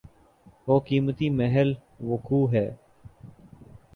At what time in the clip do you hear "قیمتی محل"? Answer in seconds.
0.79-1.73